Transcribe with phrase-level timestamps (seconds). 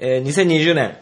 [0.00, 0.96] えー2020年、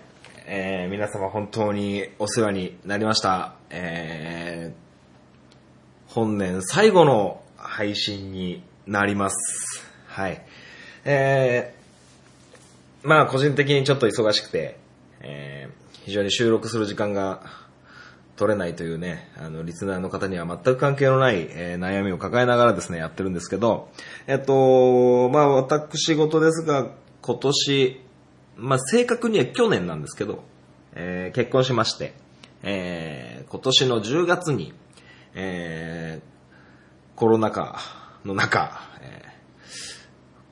[0.46, 3.54] えー皆様本当にお世話になりました。
[3.68, 9.84] えー本年最後の配信になります。
[10.06, 10.40] はい。
[11.04, 14.78] えーまあ個人的にちょっと忙しくて、
[15.20, 15.76] えー
[16.06, 17.42] 非常に収録する時間が
[18.36, 23.90] 取れないというね、あの、リスナーの方には全く関係のない、えー悩みを抱えながらですね、やってるんですけど、
[24.26, 28.05] えっと、まあ私事ですが、今年、
[28.56, 30.42] まあ正確には去年なんですけど、
[30.94, 32.14] えー結婚しまして、
[32.62, 34.72] えー今年の10月に、
[35.34, 37.78] えーコロナ禍
[38.24, 39.26] の中、えー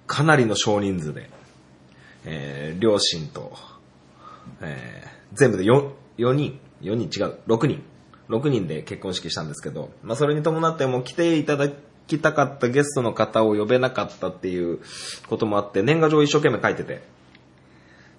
[0.07, 1.31] かなりの少人数で、
[2.25, 3.57] えー両親と、
[4.61, 7.83] えー全部で 4, 4人、4人違う、6人、
[8.29, 11.69] 6人で結婚式したんですけど、まあそれに伴ってもう来ていただ
[12.07, 14.81] きたかったゲストの方を呼べなかったっていう
[15.29, 17.14] こともあって、年賀状を一生懸命書いてて、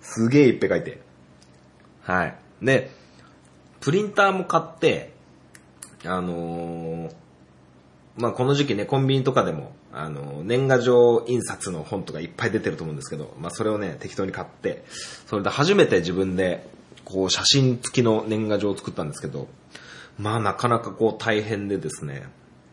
[0.06, 1.02] すげえいっぺい書いて。
[2.04, 2.36] はい。
[2.62, 2.92] で、
[3.82, 5.14] プリンターも買って、
[6.06, 7.16] あのー
[8.18, 14.84] まあこの時期ね、コンビニとかでも、あの、年賀状印刷の本とかいっぱい出てると思うんですけど、まあそれをね、適当に買って、
[15.26, 16.66] それで初めて自分で、
[17.04, 19.48] こう写真付きの年賀状を作ったんですけど、
[20.18, 22.24] まあなかなかこう大変でですね、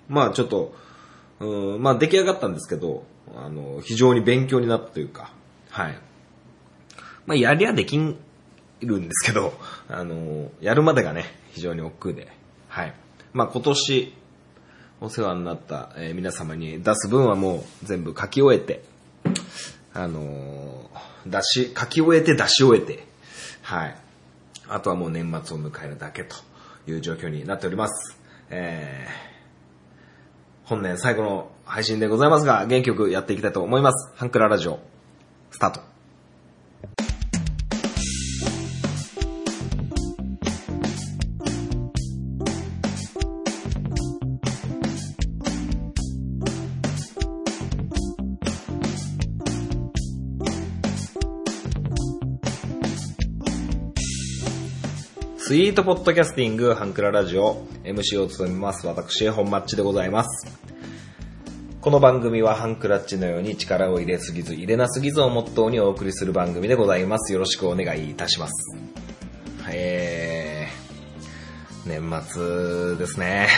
[0.09, 0.75] まあちょっと、
[1.41, 5.33] うん、まあ出来上がったんですけど、あの、非常に勉強になったというか、
[5.71, 5.99] はい。
[7.27, 9.53] まあやりゃできるんですけど、
[9.89, 12.29] あの、やるまでがね、非常に億劫で、
[12.69, 12.95] はい。
[13.33, 14.15] まあ今年、
[15.01, 18.83] お世話になった、えー皆様に出す分はもう全部書き終えて、
[19.95, 23.07] あのー出し、書き終えて出し終えて、
[23.63, 23.97] はい。
[24.69, 26.37] あとはもう年末を迎えるだけと
[26.87, 28.19] いう状況になっております。
[28.51, 34.13] えー、本年最後の配信でございますが、元気よくやっていきたいと思います。
[34.17, 34.81] ハンクララジオ、
[35.51, 35.92] スタート。
[55.53, 60.47] スイートポッドキャスティングハンクララジオ MC を務めます私本マッチでございます。
[61.83, 67.35] この番組はハンクラッチのように力を入れすぎず入れなすぎずをモットーにお送りする番組でございます。
[67.35, 68.79] よろしくお願いいたします。
[69.71, 73.49] えー、年末ですね。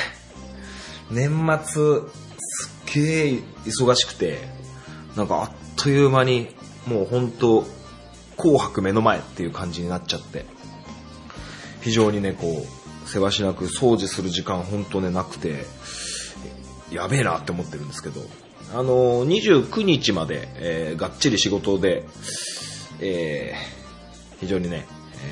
[1.12, 1.30] 年
[1.62, 2.00] 末
[2.40, 4.38] すっげえ忙しくて
[5.14, 6.48] なんかあっという間に
[6.88, 7.64] もう本当
[8.36, 10.53] 紅白目の前っていう感じになっちゃって。
[11.84, 15.66] 非常にね、こう、せわしなく掃除する時間本当ね、なくて、
[16.90, 18.22] やべえなって思ってるんですけど、
[18.72, 22.04] あの、29日まで、えーがっちり仕事で、
[23.00, 24.86] えー非常にね、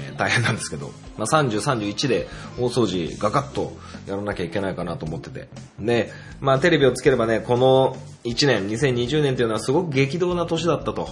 [0.09, 3.73] えー大変なんですけど、まあ、30、31で大掃除ガガッと
[4.07, 5.49] やらなきゃいけないかなと思ってて。
[5.81, 11.09] で、まあテレビをつければね、この1年、2020年というのはすごく激動な年だったと、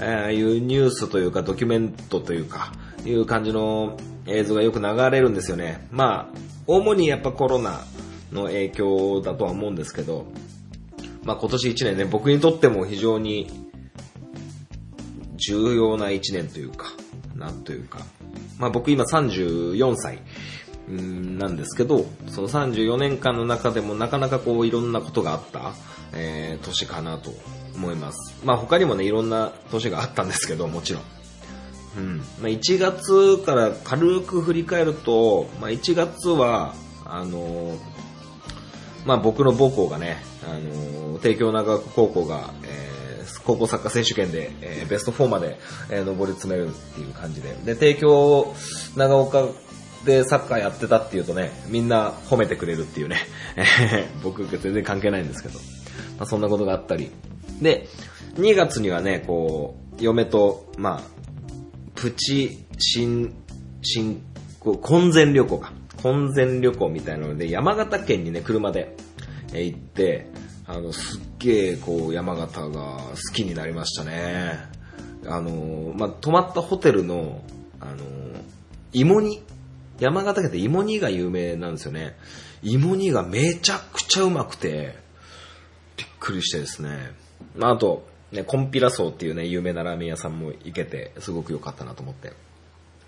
[0.00, 2.72] えいうニュースというかドキュメントというか、
[3.04, 3.96] いう感じの
[4.26, 5.86] 映像がよく流れるんですよね。
[5.90, 7.84] まあ、主にやっぱコロナ
[8.32, 10.26] の影響だとは思うんですけど、
[11.24, 13.50] まあ今年1年ね、僕にとっても非常に
[15.36, 16.86] 重要な1年というか、
[17.34, 18.00] なんというか、
[18.58, 20.20] まあ僕今34歳
[20.88, 25.72] なんですけど、その34年間の中でもなかなかこういろんなことがあった、
[26.12, 27.30] えー年かなと
[27.74, 28.36] 思います。
[28.44, 31.02] まあ他にもね、いろんな年があったんですけど、もちろん。
[31.96, 32.18] うん。
[32.18, 36.74] まあ1月から軽く振り返ると、まあ1月は、
[37.04, 37.78] あのー
[39.06, 42.94] まあ僕の母校がね、あのー帝京長岡高校が、えー
[43.44, 45.58] 高校サッカー選手権で、えーベスト4まで、
[45.90, 47.54] えー上り詰めるっていう感じで。
[47.64, 48.54] で、帝京
[48.96, 49.48] 長岡
[50.04, 53.18] でサッカーやってたっていうとね、みんな褒めてくれるっていうね、
[53.56, 55.58] え ー僕全然関係ないんですけど、
[56.18, 57.10] まあそんなことがあったり。
[57.60, 57.88] で、
[58.36, 61.13] 2月にはね、こう、嫁と、まあ、
[62.04, 63.34] プチ、新、
[63.80, 64.22] 新、
[64.60, 65.72] こう、婚前旅行か。
[66.02, 68.94] 婚前旅行みたいなので、山形県にね、車で
[69.54, 70.26] 行って、
[70.66, 74.58] あの、すっげえ、こう、山形が好きになりましたね。
[75.26, 77.42] あの、まあ、泊まったホテルの、
[77.80, 77.96] あの、
[78.92, 79.42] 芋煮
[79.98, 82.16] 山形県って芋煮が有名なんですよね。
[82.62, 84.94] 芋煮がめちゃくちゃうまくて、
[85.96, 87.12] びっくりしてですね。
[87.56, 92.32] まあ、あと、ね、コンピラソーっていうね、有名なラーメン屋さんも行けて、すごく良かったなと思って。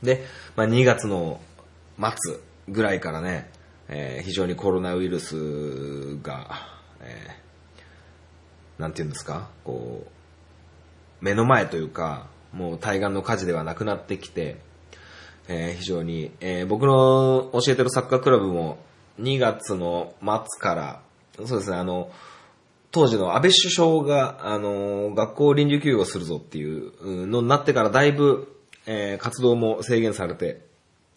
[0.03, 0.25] で、
[0.55, 1.41] まあ、2月の
[1.99, 2.39] 末
[2.69, 3.51] ぐらいからね、
[3.89, 6.69] えー非常にコロナウイルスが、
[7.01, 14.57] えーなんていうんですか、こう、目の前というか、もう対岸の火事ではなくなってきて、
[15.49, 18.79] えー非常に、えー僕の教えてるサッカークラブも
[19.21, 21.01] 2月の末から、
[21.47, 22.11] そうですね、あの、
[22.97, 28.57] 当時の安倍首相が、あの、学校臨時休業するぞっていうのになってからだいぶ、
[28.87, 30.63] えー活動も制限されて、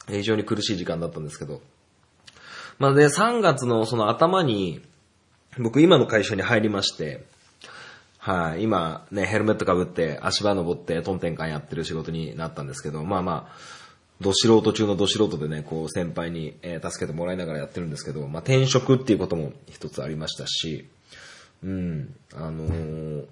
[0.09, 1.61] 非常に苦しい時間だったんですけど、
[2.79, 4.81] まあで、3月のその頭に、
[5.57, 7.23] 僕今の会社に入りまして、
[8.17, 13.55] はい、今ね、ヘルメットかぶって足場登ってトンテンカンやってる仕事になったんですけど、まあまあ、
[14.19, 20.89] ど素人中のど素人でね、こう先輩に、え助けてもらいながらやってるんですけど、まあ転職っていうことも一つありましたし、
[21.63, 23.25] うん、あのー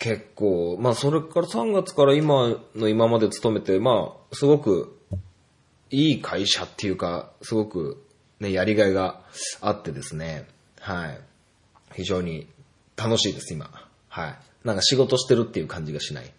[0.00, 4.98] 結構、まあそれから3月から今の今まで勤めて、まあすごく
[5.90, 8.02] いい会社っていうか、すごく
[8.40, 9.20] ね、やりがいが
[9.60, 10.48] あってですね、
[10.80, 11.20] はい。
[11.92, 12.48] 非常に
[12.96, 13.70] 楽しいです、今。
[14.08, 14.38] はい。
[14.64, 16.32] なんか仕事してるっていう感じがしない。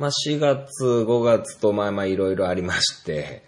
[0.00, 3.44] まあ4月、5月とまあまあいろいろありまして、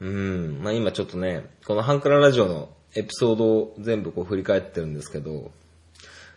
[0.00, 5.50] うん、まあ今ちょっとね、このハンクララジオのエピソードを全部こう振り返ってるんですけど、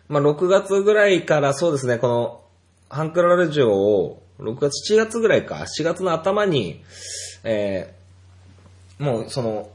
[0.07, 2.41] まあ6月ぐらいからそうですね、この
[2.89, 6.83] ハンクララジオを6月、7月ぐらいか、4月の頭に、
[7.43, 7.97] えー
[9.03, 9.69] もうその、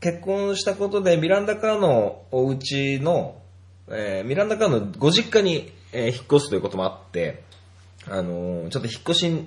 [0.00, 3.40] 結婚したことでミランダカーのお家の、
[3.88, 7.42] えーミランダカーのご実家に、えー引っ越すということもあって、
[8.08, 9.44] あのーちょっと引っ越し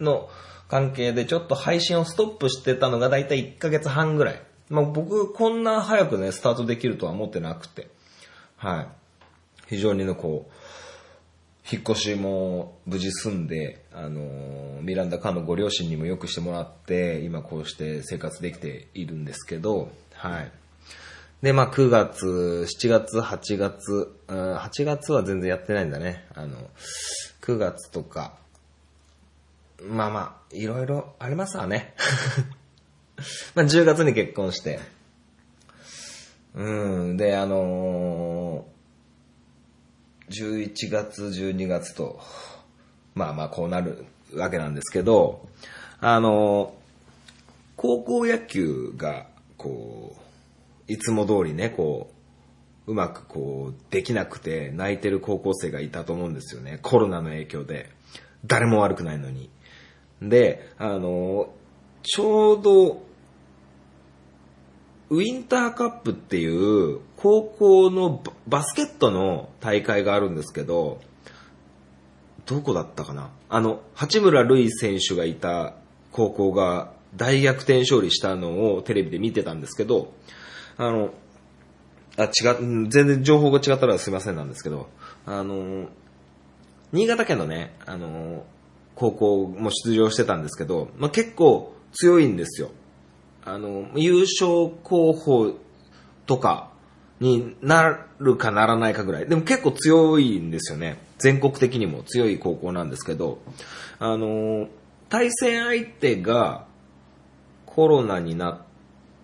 [0.00, 0.30] の
[0.68, 4.42] 関係でちょっと配信をストップしてたのがだいたい1ヶ月半ぐらい。
[4.70, 7.88] まあ僕こんな早くね、スタートできるとは思ってなくて。
[8.56, 8.88] はい。
[9.68, 10.52] 非常にね、こう、
[11.70, 20.52] 引っ越しも無事済んで、あのーミランダカーのご両親にもよくしてもらって、今こうして生活できているんですけど、はい。
[21.42, 26.24] で、まあ9月、7月、8月、8月は全然やってないんだね。
[26.34, 26.56] あの、
[27.42, 28.34] 9月とか、
[29.82, 30.20] まあま
[30.50, 31.94] あ、いろいろありますわね。
[33.54, 34.80] まあ10月に結婚して、
[36.54, 38.78] うん、で、あのー
[40.30, 42.20] 11月、12月と、
[43.14, 44.04] まあまあこうなる
[44.34, 45.48] わけなんですけど、
[46.00, 46.78] あのー
[47.78, 50.16] 高校野球が、こ
[50.88, 52.10] う、いつも通りね、こ
[52.88, 56.80] う、うまくこう、できなくて泣いてる高校生がいたと思うんですよね。
[56.82, 57.88] コロナの影響で。
[58.44, 59.48] 誰も悪くないのに。
[60.20, 61.48] で、あのー、
[62.02, 63.02] ちょうど、
[65.10, 71.00] ウィンターカップっていう高校のバスケットの大会があるんですけど、
[72.46, 73.30] どこだったかな？
[73.48, 75.74] あの、八村塁選手がいた
[76.12, 80.12] 高校が大逆転勝利したのをテレビで見てたんですけど、
[80.76, 81.10] あの、
[82.16, 82.28] あ、違
[82.62, 84.88] う、全然情報が違ったらすいませんなんですけど、
[85.24, 85.88] あの、
[86.92, 88.44] 新潟県のね、あの、
[88.94, 92.70] 高校も出場してたんですけど、まあ、結構強いんですよ。
[93.48, 95.58] あの、優勝候補
[96.26, 96.70] とか
[97.20, 99.28] になるかならないかぐらい。
[99.28, 100.98] でも結構強いんですよね。
[101.18, 103.40] 全国的にも強い高校なんですけど、
[103.98, 104.68] あの、
[105.08, 106.66] 対戦相手が
[107.64, 108.60] コロナになっ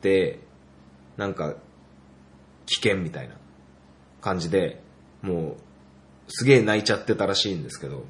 [0.01, 0.41] て、
[1.17, 1.55] なんか
[2.67, 3.35] 危険みたいな
[4.21, 4.83] 感じで、
[5.23, 5.57] もう
[6.29, 8.05] すげえ泣いちゃってたらしいんですけど、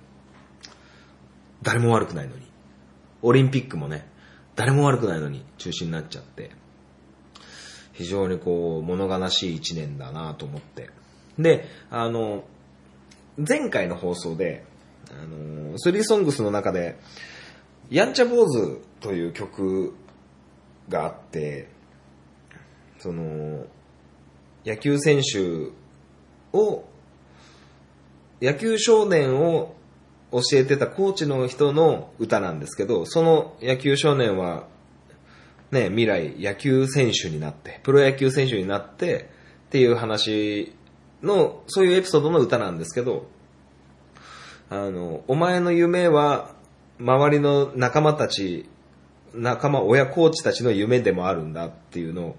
[1.62, 2.42] 誰も悪くないのに。
[3.22, 4.06] オリンピックもね、
[4.56, 6.50] 誰も悪くないのに中止になっちゃって、
[7.92, 10.90] 非常にこう、物悲しい一年だなと思って。
[11.38, 12.44] で、あの、
[13.36, 14.64] 前回の放送で、
[15.10, 16.98] あの、スリーソングスの中で、
[17.90, 19.94] やんちゃ坊主という曲
[20.88, 21.68] があって、
[22.98, 23.66] その、
[24.64, 25.70] 野球選手
[26.56, 26.84] を、
[28.40, 29.74] 野球少年を
[30.34, 34.66] 教えてたコーチの人の歌なんですけど、その野球少年は、
[35.70, 39.30] ね、未来野球選手になって、プロ野球選手になって
[39.66, 40.74] っていう話
[41.22, 43.28] の、そういうエピソードの歌なんですけど、
[44.70, 46.52] あの、お前の夢は、
[46.98, 48.68] 周りの仲間たち、
[49.34, 52.36] 仲間、親コーチたちの夢でもあるんだっていうのを、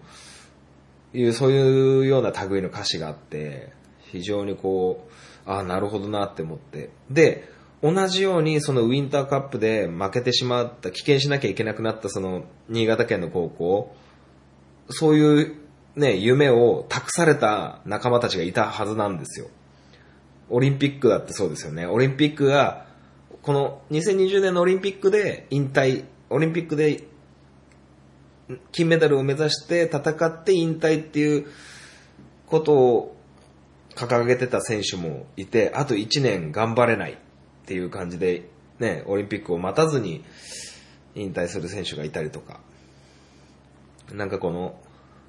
[1.14, 3.72] いう、そういうような類の歌詞があって、
[4.12, 5.08] 非常にこ
[5.46, 6.90] う、ああ、なるほどなって思って。
[7.10, 13.96] で、同じようにそのウィンターカップで負けてしまった、棄権しなきゃいけなくなったその新潟県の高校、
[14.89, 15.56] そういう
[15.96, 19.48] ね、夢を託された仲間たちがいたはずなんですよ。
[20.50, 21.86] オリンピックだってそうですよね。
[21.86, 22.88] オリンピックが、
[23.44, 27.04] この2020年のオリンピックで引退、オリンピックで
[28.72, 31.46] 金メダルを目指して戦って引退っていう
[32.48, 33.15] ことを
[33.96, 37.18] 掲げてた選手もいて、あと1年頑張れない。
[37.66, 40.24] っていう感じで、ね、オリンピックを待たずに
[41.16, 42.60] 引退する選手がいたりとか、
[44.14, 44.80] なんかこの、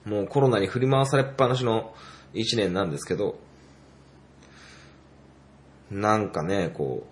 [0.04, 1.94] もうコロナに振り回されっぱなしの
[2.34, 3.38] 一年なんですけど、
[5.90, 7.06] なんかね、こ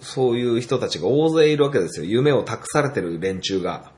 [0.00, 2.06] う、そういう人たちが大勢いるわけですよ。
[2.06, 3.90] 夢を託されてる連中が。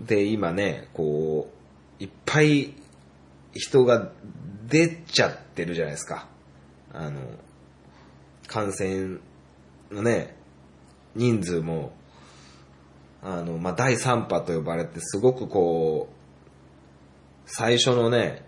[0.00, 1.50] で、今ね、こ
[2.00, 2.74] う、いっぱい
[3.52, 4.10] 人が
[4.66, 6.26] 出ちゃってるじゃないですか。
[6.92, 7.20] あの、
[8.46, 9.18] 感染
[9.90, 10.36] のね、
[11.14, 11.92] 人数も、
[13.22, 16.14] あの、まあ、第3波と呼ばれて、すごくこう、
[17.46, 18.44] 最初のね、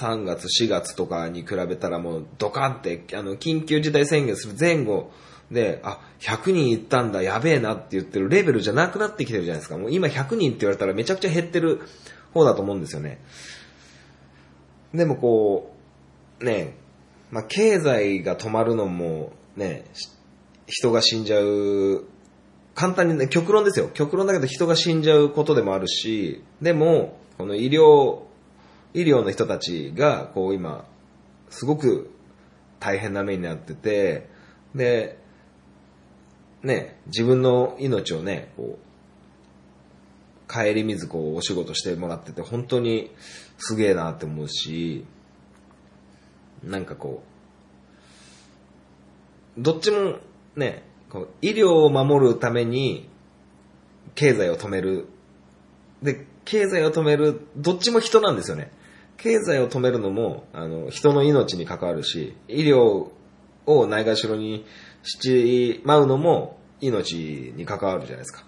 [0.00, 5.10] 3月、4月とかに比べたらもうドカンって、あの、緊急事態宣言する前後
[5.50, 9.78] で、あ、100人行ったんだ、やべえなって言ってるレベルじゃなくなってきてるじゃないですか。
[9.78, 11.80] もう今100人って言われたらめちゃくちゃ減ってる
[12.32, 13.20] 方だと思うんですよね。
[14.94, 15.74] でもこ
[16.40, 16.76] う、ね、
[17.30, 19.84] まあ、経済が止まるのも、ね、
[20.66, 22.04] 人が死んじゃう、
[22.74, 23.88] 簡単にね、極論ですよ。
[23.92, 28.22] 極論だけど人が死んじゃうことでもあるし、でも、この医療、
[28.94, 30.84] 医療の人たちが、こう今、
[31.50, 32.10] すごく
[32.78, 34.28] 大変な目になってて、
[34.74, 35.18] で、
[36.62, 38.90] ね、自分の命をね、こう、
[40.52, 43.10] 帰り水こうお仕事してもらってて、本当に
[43.58, 45.04] すげえなって思うし、
[46.62, 47.22] なんかこ
[49.58, 50.18] う、どっちも
[50.56, 53.08] ね、こう医療を守るために
[54.14, 55.06] 経済を止める。
[56.02, 58.72] で、経済を止める、どっちも人なんですよね。
[59.16, 63.10] 経済を止めるのも、あの、人の命に関わるし、医療
[63.66, 64.64] をないがしろに
[65.02, 68.44] しちまうのも命に関わるじゃないですか。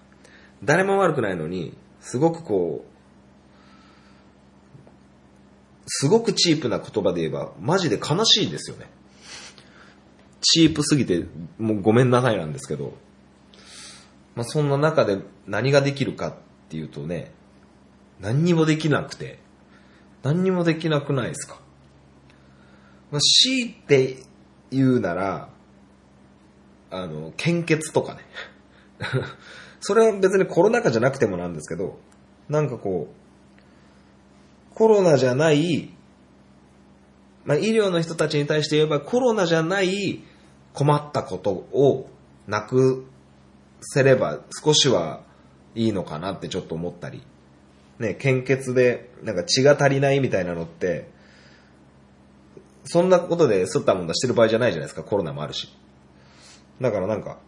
[0.63, 2.92] 誰も悪くないのに、すごくこう、
[5.85, 8.89] すごくチープな言葉で言えば、マジで悲しいんですよね。
[10.41, 11.25] チープすぎて、
[11.57, 12.93] もうごめんなさいなんですけど、
[14.35, 16.33] まあ、そんな中で何ができるかっ
[16.69, 17.31] ていうとね、
[18.19, 19.39] 何にもできなくて、
[20.23, 21.59] 何にもできなくないですか。
[23.11, 24.17] まあ、強いて
[24.71, 25.49] 言うなら、
[26.89, 28.21] あの、献血とかね。
[29.81, 31.99] それは別にコロナ禍じゃなくてもなんですけど、
[32.49, 33.22] なんかこう、
[34.75, 35.89] コロナじゃない、
[37.45, 40.23] まあ、医療の人たちに対して言えばコロナじゃない
[40.73, 42.09] 困ったことを
[42.47, 43.05] なく
[43.81, 45.21] せれば少しは
[45.75, 47.23] いいのかなってちょっと思ったり。
[47.99, 51.09] ね、献血でなんか血が足りないみたいなのって、
[52.85, 55.69] そんなことで吸ったもんだしてる場合じゃないじゃないですか、コロナもあるし。
[56.81, 57.39] だからなんか、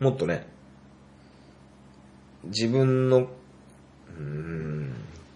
[0.00, 0.46] もっとね、
[2.44, 4.94] 自分の、うーん、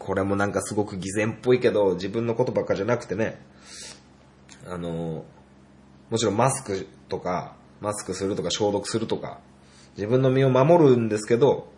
[0.08, 3.38] これもなんかすごく偽善っぽいけど、自分のことばっかじゃなくてね、
[4.66, 5.26] あの、
[6.08, 9.38] もちろんマスクとか、マスクするとか消毒するとか、
[9.98, 11.68] 自分の身を守るんですけど、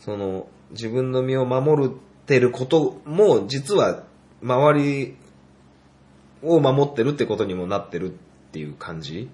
[0.00, 1.90] その、自分の身を守っ
[2.26, 4.02] てることも、実は、
[4.42, 5.16] 周り
[6.42, 8.14] を守ってるってことにもなってるっ
[8.50, 9.30] ていう感じ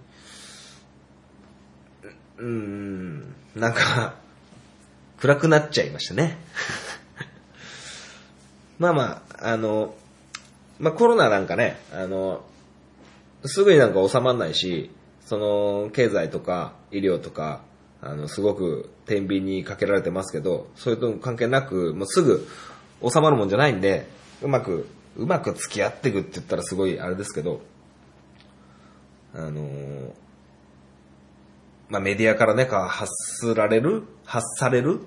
[2.36, 4.16] うーん、なんか、
[5.16, 6.36] 暗くなっちゃいましたね。
[8.78, 9.95] まあまあ、あの、
[10.78, 12.45] まあコロナなんかね、あの、
[13.45, 14.90] すぐになんか収まんないし、
[15.21, 17.62] その、経済とか医療とか、
[18.00, 22.47] あの、すごく天秤にかけられてますけど、そういうの関係なく、もうすぐ
[23.02, 24.06] 収まるもんじゃないんで、
[24.42, 27.62] うまく、うまく付き合っていくって言ったらすごいあれですけど、
[29.35, 30.14] あの、
[31.88, 35.00] まあ、メディアからね、か発すられる発される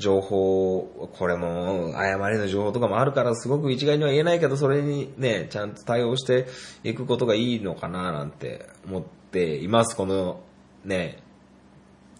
[0.00, 6.46] 情報、これも誤りの情報とかもあるからすごく一概には言えないけど、それにね、ちゃんと対応して
[6.82, 9.94] いくことがいいのかななんて思っています。
[9.94, 10.40] この
[10.84, 11.22] ね、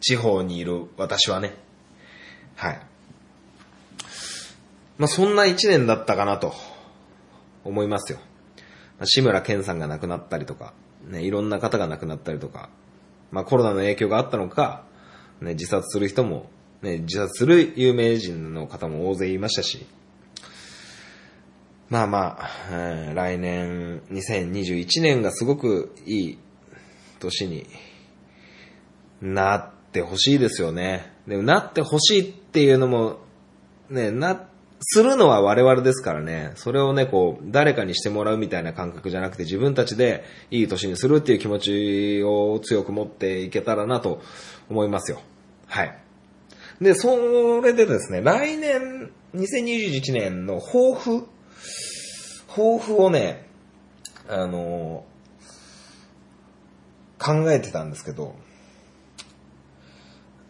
[0.00, 1.54] 地方にいる私はね。
[2.54, 2.80] はい。
[4.98, 6.52] まあ、そんな一年だったかなと
[7.64, 8.18] 思いますよ。
[9.02, 10.74] 志村けんさんが亡くなったりとか、
[11.08, 12.68] ね、いろんな方が亡くなったりとか、
[13.30, 14.84] まあコロナの影響があったのか、
[15.40, 16.50] ね、自殺する人も
[16.82, 19.86] ね、自殺する有名人の方も大勢いましたし、
[21.90, 26.38] まあまあ、えー、来年2021年がすごくいい
[27.18, 27.66] 年に
[29.20, 31.12] なってほしいですよね。
[31.26, 33.18] でもなってほしいっていうのも、
[33.90, 34.48] ね、な、
[34.80, 44.22] するのは我々ですからね、それをね、こう、誰かにしてもらうみたいな感覚じゃなくて自分たちでいい年にするっていう気持ちを強く持っていけたらなと
[44.70, 45.20] 思いますよ。
[45.66, 46.09] はい。
[46.80, 51.26] で、それでですね、来年、2021年の抱負、
[52.48, 53.46] 抱負をね、
[54.28, 55.04] あの、
[57.18, 58.34] 考えてたんですけど、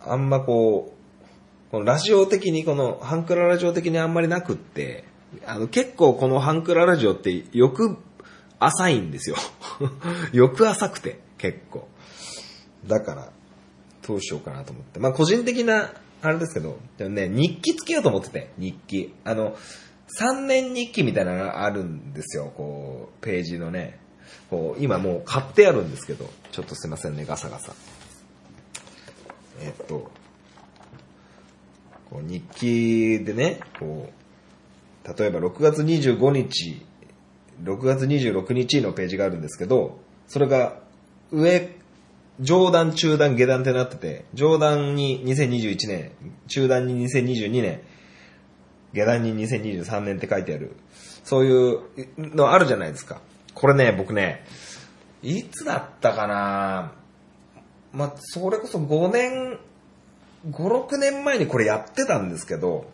[0.01, 5.05] あんまこう、このラジオ的に、このハンクララジオ的にあんまりなくって、
[5.47, 7.97] あの結構このハンクララジオってよく
[8.59, 9.37] 浅いんですよ。
[10.33, 11.89] よく浅くて、結構。
[12.87, 13.33] だから、
[14.07, 15.01] どうしようかなと思って。
[15.01, 19.15] まあ個人的な、あれですけど、でもね、日記つけようと思ってて、日記。
[19.25, 19.57] あの、
[20.19, 23.99] 3年日記みたいなのがあるんですよ、こう、ページのね。
[24.50, 27.73] こう、今もう買ってあるんですけど、ちょっとすいませんね、ガサガサ。
[29.62, 30.11] えっと、
[32.11, 36.83] こう日記でね、こう、例えば6月25日、
[37.62, 39.99] 6月26日のページがあるんですけど、
[40.29, 40.81] それが
[41.31, 41.77] 上、
[42.40, 46.12] 上段、中段、下段ってなってて、上段に2021年、
[46.49, 47.80] 中段に2022年、
[48.92, 50.76] 下段に2023年って書いてある、
[51.25, 51.80] そういう
[52.18, 53.20] のあるじゃないですか。
[53.54, 54.44] これね、僕ね、
[55.23, 56.92] いつだったかな
[57.92, 59.59] まあ、それこそ5年、
[60.49, 62.90] 5、6年前にこれやってたんですけど、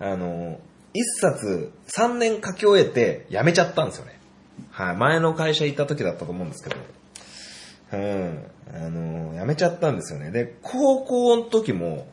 [0.00, 0.60] あの、
[0.92, 4.18] 一冊3年書き終えて辞めちゃったんですよね。
[4.70, 6.76] はい、前の会社行った時だったと思うんですけど、
[7.92, 10.30] うん、あの、辞めちゃったんですよね。
[10.30, 12.06] で、高校の時も、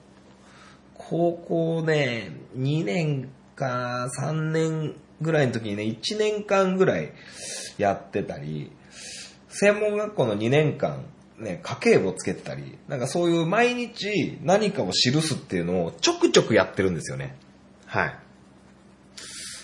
[0.93, 7.11] 高校ね、2年か3年ぐらいの時にね、1年間ぐらい
[7.77, 8.71] やってたり、
[9.49, 11.05] 専門学校の2年間、
[11.37, 17.35] ね、家計簿つけてたり、なんかそういう毎日何かを記すっていうのをちょくちょくやってるんですよね。
[17.85, 18.15] はい。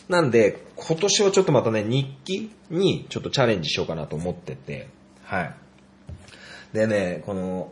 [0.09, 4.87] なんで、今年はちょっとまたね、日記にちょっとチャレンジしようかなと思ってて、
[5.23, 5.55] はい。
[6.73, 7.71] でね、この、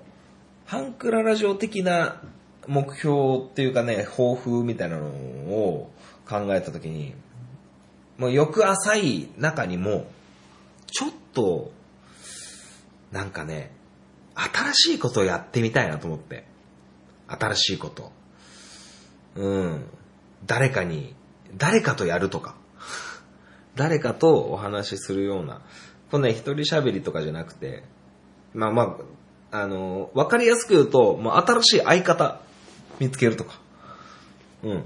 [0.65, 2.22] ハンクララジオ的な
[2.68, 5.91] 目標っていうかね、抱負みたいなのを
[6.27, 7.15] 考えたときに、
[8.18, 10.06] もうよく浅い中にも、
[10.88, 11.72] ちょっと、
[13.12, 13.72] なんかね、
[14.36, 16.46] 新しいことをやってみたいなと思って。
[17.27, 18.12] 新しいこと。
[19.35, 19.85] うん。
[20.46, 21.16] 誰かに、
[21.55, 22.55] 誰かとやるとか。
[23.75, 25.62] 誰かとお話しするような。
[26.12, 27.83] このね、一人喋りとかじゃなくて、
[28.53, 28.98] まあま
[29.51, 32.42] あ、あの、わかりやすく言うと、もう新しい相方
[33.00, 33.59] 見つけるとか。
[34.64, 34.85] うん。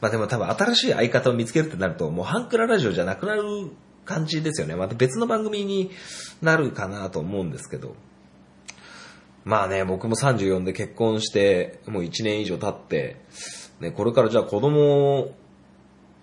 [0.00, 3.42] まあでも多分新しい相方を見つけるってなると、もうハンクララジオじゃなくなる
[4.04, 4.74] 感じですよね。
[4.74, 5.90] また別の番組に
[6.42, 7.94] なるかなと思うんですけど。
[9.44, 13.16] まあね、僕も34で結婚して、もう1年以上経って、
[13.80, 15.32] ね、これからじゃあ子供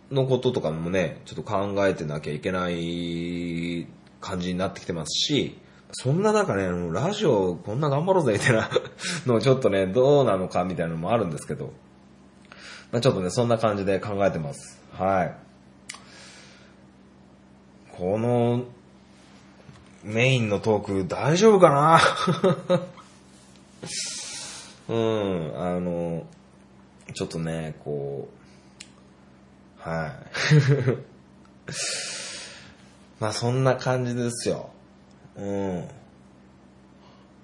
[0.10, 3.88] のこととかもね、ちょっと考えてなきゃいけない
[4.20, 5.58] 感じになってきてますし、
[5.94, 8.70] そんな中ね、ラジオこんな頑張ろうぜみたいな
[9.28, 11.74] のちょっとね、どうなのかみたいなのもあるんですけど、
[12.92, 14.82] まあ、ちょっとね、そんな感じで考えてます。
[14.94, 15.36] はい。
[17.92, 18.66] この、
[20.04, 22.00] メインのトーク大丈夫かな？
[24.90, 26.26] うん、あの、
[27.14, 28.30] ちょっとね、こ
[29.86, 30.12] う、はい。
[33.20, 34.72] まあそんな感じですよ。
[35.38, 35.88] うん。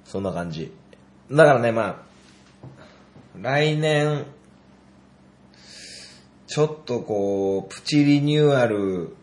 [0.04, 0.71] そんな感じ。
[1.32, 2.08] だからね、まあ、
[3.41, 4.26] 来年、
[6.47, 9.15] ちょっとこう、プチリニューアル、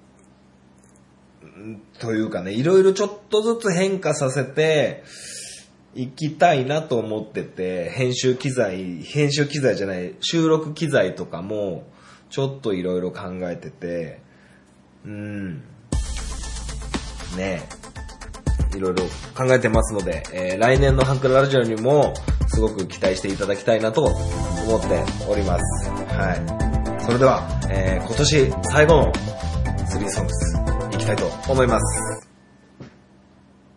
[1.98, 5.04] というかね、いろいろちょっとずつ変化させて、
[5.94, 11.84] 行きたいなと思ってて、編集機材、編集機材じゃない、収録機材とかも、
[12.30, 14.20] ちょっといろいろ考えてて、
[15.04, 15.54] うん。
[17.36, 17.62] ねえ、
[18.76, 19.04] いろいろ
[19.36, 22.14] 考えてますので、えー来年のハンクララジオにも、
[22.48, 25.90] すごく期待していただきたいなと思っております。
[25.90, 26.34] は
[27.00, 27.02] い。
[27.04, 30.58] それでは、えー今年最後の3ソングス、
[30.92, 32.28] いきたいと思います。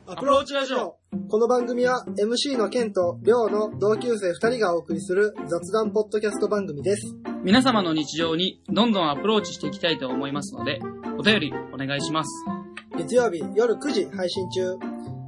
[0.08, 0.98] アプローチラジオ
[1.30, 7.16] この番組は MC のケンとリョウの同級生2人がお送りする雑談ポッドキャスト番組です。
[7.44, 10.80] 皆様の日常にどんどんアプローチしていきたいと思いますので、
[11.18, 12.57] お便りお願いします。
[12.98, 14.76] 月曜日夜9時配信中。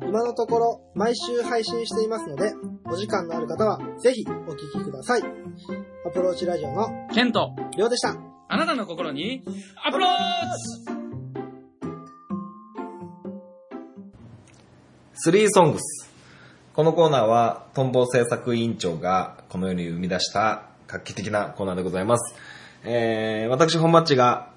[0.01, 2.51] 今のところ毎週配信していますので、
[2.85, 5.21] お時間のある方はぜひお聞きください。
[5.21, 8.17] アプローチラジオのケント、リョウでした。
[8.47, 9.43] あなたの心に
[9.85, 10.09] アプロー
[15.23, 16.11] チ3ソングス。
[16.73, 22.35] このコーナーは、トンボ制作委員長がこの世に生み出した画期的なコーナーでございます。
[22.83, 24.53] えー、私、本マッチが、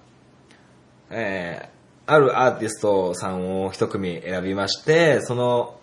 [1.11, 1.72] えー、
[2.13, 5.79] あるアーティストさんを一組選びまして、その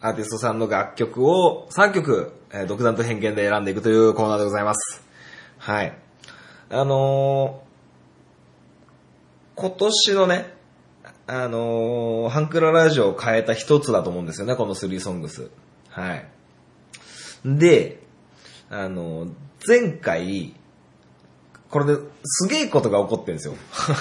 [0.00, 5.02] アーティストさんの楽曲を3曲、えー独断と偏見で選んでいくというコーナーでございます。
[5.58, 5.98] はい。
[6.70, 7.68] あのー
[9.60, 10.54] 今年のね、
[11.26, 15.50] あのーハンクララジオを変えた一つだと思うんですよね、この3ソングス。
[15.90, 16.24] はい。
[17.44, 18.00] で、
[18.70, 19.32] あのー
[19.66, 20.54] 前回、
[21.70, 23.54] これですげえことが起こってんですよ。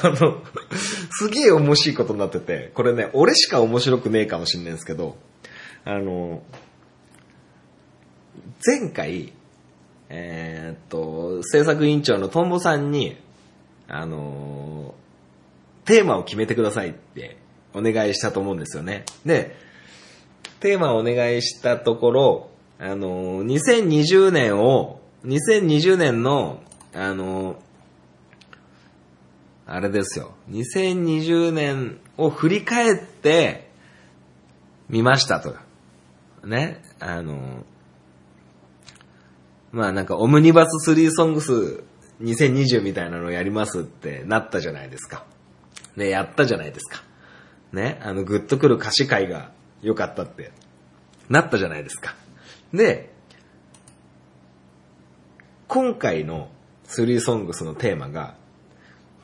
[0.03, 0.41] あの、
[1.11, 5.17] すげえ面白いことになってて、これね、俺しか面白くねえかもしれないんですけど、
[5.83, 6.41] あの、
[8.65, 9.33] 前回、
[10.09, 13.17] えーっと、制作委員長のトンボさんに、
[13.89, 14.95] あの、
[15.83, 17.37] テーマを決めてくださいって
[17.73, 19.05] お願いしたと思うんですよね。
[19.25, 19.55] で、
[20.59, 22.49] テーマをお願いしたところ、
[22.79, 26.61] あの、2020年を、2020年の、
[26.93, 27.61] あの、
[29.65, 30.33] あれですよ。
[30.49, 33.69] 2020年を振り返って
[34.89, 35.55] 見ましたと。
[36.45, 36.81] ね？
[36.99, 37.65] あの、
[39.71, 41.83] まあなんかオムニバス3ソングス
[42.21, 45.25] 2020みたいなのをやりますってなったじゃないですか。
[45.97, 47.03] ね、やったじゃないですか。
[47.73, 50.51] ね、あのグッとくる歌詞会が良かったって
[51.29, 52.15] なったじゃないですか。
[52.73, 53.11] で、
[55.67, 56.49] 今回の
[56.87, 58.35] 3ソングスのテーマが、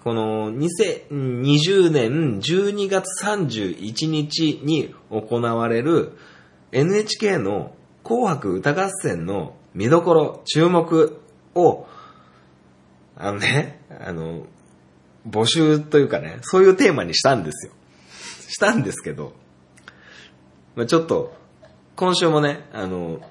[0.04, 6.18] この2020年12月31日に行われる
[6.74, 7.74] NHK の
[8.04, 11.20] 紅白歌合戦の見どころ、注目
[11.56, 11.88] を、
[13.16, 14.46] あのね、あの、
[15.28, 17.74] 募集というかね、そういうテーマにしたんですよ。
[18.50, 19.34] したんですけど、
[20.76, 21.34] まあ、ちょっと、
[21.96, 23.22] 今週もね、あの、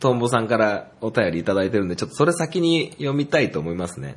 [0.00, 4.16] トンボさんからお便りいただいてるんで、ちょっとそれ先に読みたいと思いますね。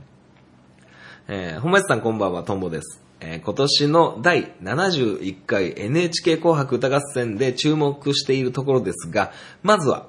[1.27, 3.01] えー、本町さんこんばんは、トンボです。
[3.19, 10.07] えー今年の第71回 NHK 紅白歌合戦で注目しているところですが、まずは、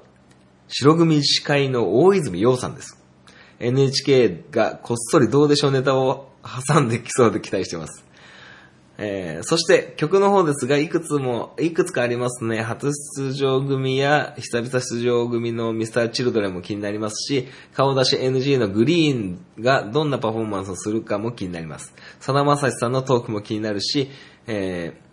[0.69, 3.01] 白組司会の大泉洋さんです。
[3.59, 6.29] NHK がこっそりどうでしょうネタを
[6.69, 8.04] 挟んできそうで期待してます。
[8.97, 12.63] えーそして曲の方ですが、いくつも、いくつかありますね。
[12.63, 21.93] 初出場組や久々出場組の Mr.Children も気になりますし、顔出し NG のグリーンがどんなパフォーマンスをするかも気になります。
[22.21, 24.11] さだまさしさんのトークも気になるし、
[24.47, 25.05] えー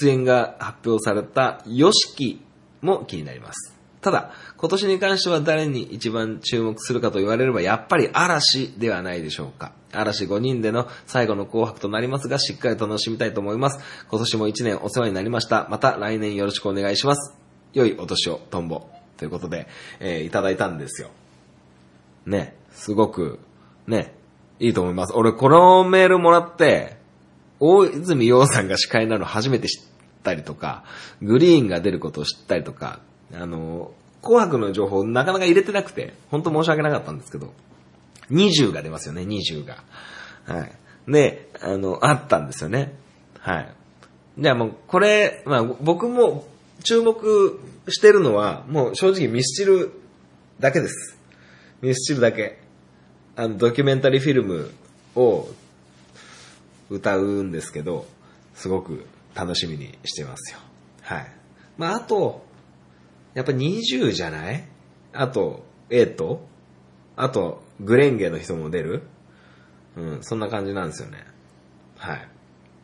[0.00, 2.38] 出演が発表された YOSHIKI
[2.82, 3.74] も気になります。
[4.00, 4.32] ただ、
[4.64, 9.72] 今年に関しては誰に一番注目するかと言われれば、やっぱり嵐ではないでしょうか。
[9.92, 13.78] 嵐5人での最後の紅白となりますが、しっかり楽しみたいと思います。
[14.08, 15.68] 今年も1年お世話になりました。
[15.68, 17.36] また来年よろしくお願いします。
[17.74, 18.86] 良いお年を、トンボ。
[19.18, 19.68] ということで、
[20.00, 21.10] えーいただいたんですよ。
[22.24, 23.40] ね、すごく、
[23.86, 24.14] ね、
[24.60, 25.12] いいと思います。
[25.14, 26.96] 俺、このメールもらって、
[27.60, 29.84] 大泉洋さんが司会なの初めて知っ
[30.22, 30.84] たりとか、
[31.20, 33.00] グリーンが出ることを知ったりとか、
[33.30, 33.92] あの、
[34.24, 37.52] 紅白の情報なかなか入れてなくて、本当申し訳なかったんですけど、
[38.30, 39.84] 20が出ますよね、20が。
[40.46, 40.72] はい。
[41.10, 42.94] で、あの、あったんですよね。
[43.38, 43.74] はい。
[44.38, 46.46] じゃあもう、これ、まあ僕も
[46.82, 49.92] 注目してるのは、もう正直ミスチル
[50.60, 51.18] だけです。
[51.82, 52.58] ミスチルだけ。
[53.36, 54.70] あの、ドキュメンタリーフィルム
[55.16, 55.48] を
[56.88, 58.06] 歌うんですけど、
[58.54, 60.60] すごく楽しみにしてますよ。
[61.02, 61.26] はい。
[61.76, 62.44] まあ、あと、
[63.34, 64.64] やっぱ20じゃない？
[65.12, 66.46] あと、エイト
[67.16, 69.02] あと、グレンゲの人も出る？
[69.96, 71.24] うん、そんな感じなんですよね。
[71.98, 72.28] はい。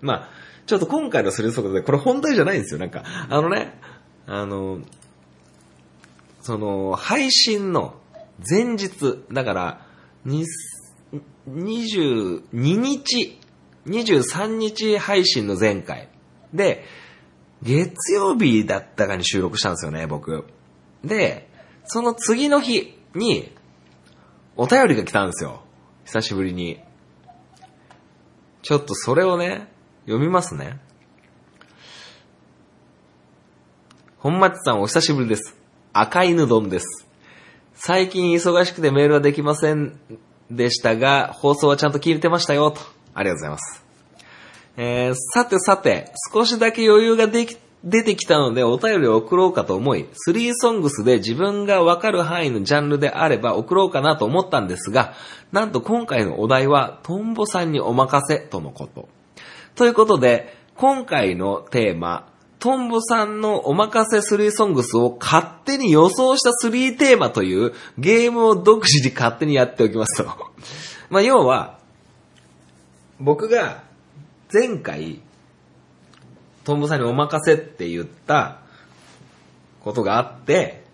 [0.01, 0.29] まあ、
[0.67, 2.81] ちょっと今回のスリー速度で、これ本題じゃないんですよ。
[2.81, 3.79] なんか、あのね、
[4.27, 4.81] あの、
[6.41, 7.97] その、配信の
[8.49, 9.87] 前日、だから、
[10.25, 13.39] 22日、
[13.87, 16.09] 23日配信の前回。
[16.55, 16.85] で、
[17.63, 20.45] 月曜日だったかに収録したんですよね、僕。
[21.05, 21.49] で、
[21.85, 23.55] その次の日に、
[24.57, 25.63] お便りが来たんですよ。
[26.05, 26.81] 久しぶりに。
[28.63, 29.69] ちょっとそれをね、
[30.07, 30.79] 読みますね。
[34.19, 35.57] 本町さんお久しぶりです。
[35.93, 37.07] 赤犬丼です。
[37.75, 39.99] 最近忙しくてメールはできません
[40.51, 42.81] でしたが、放送はちゃんと聞いてましたよ、と。
[43.15, 43.90] ありがとうございます。
[44.83, 55.13] えー、さてさて、少しだけ余裕ができ、出てきたのでお便りを送ろうかと思い、3ソングスで自分がわかる範囲のジャンルであれば送ろうかなと思ったんですが、
[55.53, 59.11] なんと今回のお題は、トンボさんにお任せとのこと。
[59.75, 62.27] ということで、今回のテーマ、
[62.59, 70.31] トンボさんのお任せ3ソングスを勝手に予想した3テーマというゲームを独自に勝手にやっておきますと。
[71.11, 71.79] まあ、要は、
[73.19, 73.90] 僕が
[74.53, 75.21] 前回、
[76.65, 78.61] トンボさんにお任せって言った
[79.81, 80.85] ことがあって、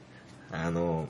[0.50, 1.08] あの、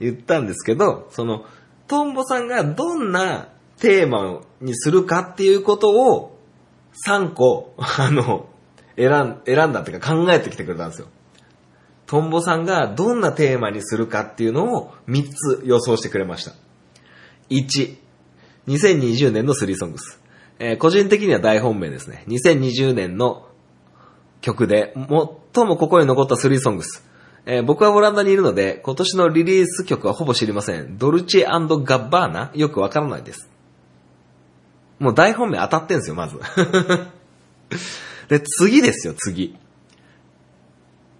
[0.00, 1.44] 言ったんですけど、その、
[1.86, 6.38] トンボさんがどんなテーマにするかっていうことを
[7.06, 8.48] 3個、あの、
[8.96, 11.08] 選ん、選んだっていうか考えてきてくれたんですよ。
[12.06, 16.52] トンボさんがどんなテーマにするかっていうのを3つ予想してくれました。
[17.50, 17.96] 1、
[18.68, 20.21] 2020年の3ソングス。
[20.64, 22.22] えー個人的には大本命ですね。
[22.28, 23.48] 2020年の
[24.40, 24.94] 曲で
[25.54, 27.04] 最も心に残った3ソングス。
[27.46, 30.98] えー僕はオランダにいるので、今年のリリース曲はほぼ知りません。
[30.98, 33.50] ドルチェガッバーナよくわからないです。
[35.00, 36.38] もう大本命当たってんすよ、まず。
[38.30, 39.56] で、次ですよ、次。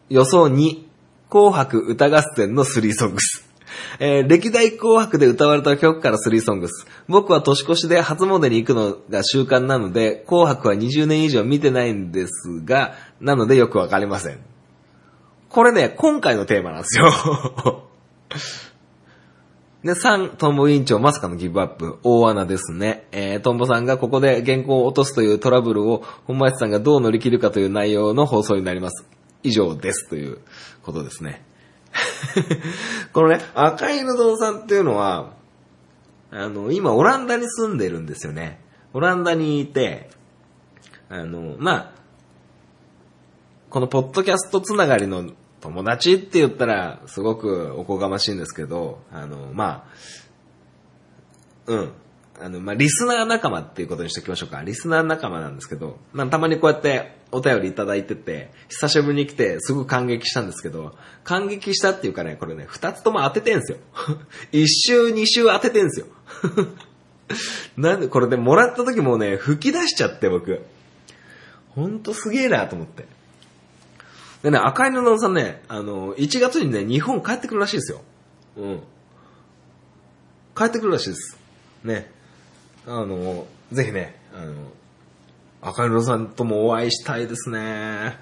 [0.08, 0.84] 予想2、
[1.28, 3.51] 紅白歌合戦の3ソングス。
[3.98, 6.86] えー歴代紅白で歌われた曲から3ソングス。
[7.08, 14.38] 僕は年越しで初詣に行くのが習慣なので、紅白は20年以上見てないんですが、なのでよくわかりません。
[15.48, 17.10] これね、今回のテーマなんですよ。
[19.84, 21.98] で、3、トンボ委員長まさかのギブアップ。
[22.04, 23.08] 大穴ですね。
[23.10, 29.04] えー、トンボさんがここで原稿を落とすというトラブルを、本町さんがどう乗り切るかという内容の放送になります。
[29.42, 30.08] 以上です。
[30.08, 30.38] という
[30.82, 31.44] ことですね。
[33.12, 35.32] このね、赤いのどんさんっていうのは、
[36.30, 38.60] あの、今オランダに住んでるんですよね。
[38.94, 40.10] オランダにいて、
[41.08, 41.92] あの、まあ、
[43.68, 49.84] このポッドキャストつながりの友達って言ったら、すごくおこがましいんですけど、あの、まあ、
[51.66, 51.92] うん。
[52.40, 54.62] あの、まあ、リスナー仲間っていうことにしておきましょうか。
[54.62, 63.78] リスナー仲間なんですけど、まあ、たまにこうやってお便りいただいてて、久しぶりに来て、すごく感激したんですけど、感激したっていうかね、これね、二つとも当ててんすよ。
[64.52, 66.06] 一周、二周当ててんすよ。
[67.76, 70.60] なんで、これでもらった時もね、吹き出しちゃって、僕。
[71.70, 73.06] ほんとすげえなと思って。
[74.42, 78.02] でね、赤い布さんね、あの、1月にね、日本帰ってくるらしいですよ。
[78.58, 78.80] うん。
[80.54, 81.38] 帰ってくるらしいです。
[81.84, 82.10] ね。
[82.86, 84.52] あの、ぜひね、あの、
[85.62, 88.18] 赤い布さんともお会いしたいですね。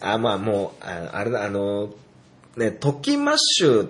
[0.00, 1.92] あ、まあもう、あれだ、あの、
[2.56, 3.88] ね、特勤マッシュ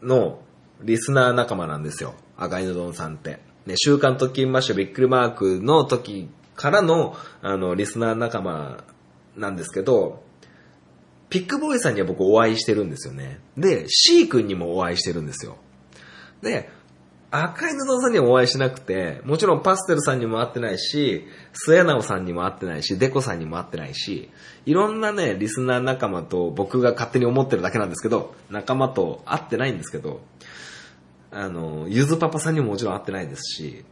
[0.00, 0.40] の
[0.80, 2.14] リスナー仲間なんですよ。
[2.36, 3.40] 赤いのさんって。
[3.66, 8.84] ね、週刊特勤マッシュびっくりマークの時からの、あの、リスナー仲間
[9.36, 10.22] なんですけど、
[11.30, 13.40] ピックボーイさんには僕お会いしてるんですよね。
[13.56, 15.56] で、C 君にもお会いしてるんですよ。
[16.42, 16.70] で、
[17.32, 24.30] 赤い布さんにはお会いしなくて、もちろんパステルさんにも会ってないし、末直さんにも会ってないし、デコさんにも会ってないし、
[24.66, 30.20] いろんなね、リスナー仲間と僕が勝手に思ってるだけなんですけど、仲間と会ってないんですけど、
[31.30, 33.84] あの、ゆずパパさんにももちろん会ってないですし、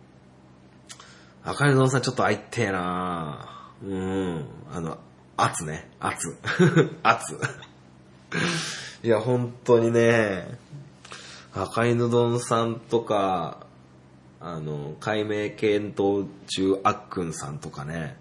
[1.44, 4.98] 赤い布さんちょっと会いてえなうーん、あの、
[5.36, 6.36] 圧ね、圧。
[7.04, 7.38] 圧。
[9.04, 10.58] いや、本当にね、
[11.54, 13.66] 赤いぬどんさんとか、
[14.40, 18.16] あの、解明検討中あっくんさんとかね、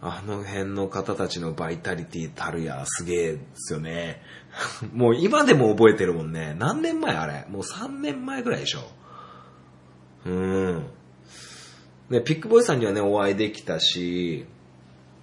[0.00, 4.22] あの辺の方たちのバイタリティたるやすげえですよね。
[4.92, 6.54] もう今でも覚えてるもんね。
[6.58, 7.46] 何年前あれ？
[7.48, 8.80] もう3年前ぐらいでしょ。
[10.26, 10.86] うん。
[12.10, 14.46] ね、ピックボーイさんにはね、お会いできたし、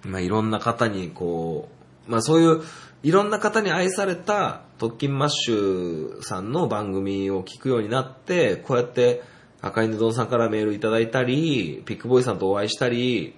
[0.02, 1.68] まあ、いろんな方にこ
[2.08, 2.62] う、まあ、そういう、
[3.04, 9.22] いろんな方に愛された特勤マッシュさんの番組を聞くようになって、こうやって
[9.62, 13.36] 赤いぬどんさんからメールいただいたり、ピックボーイさんとお会いしたり、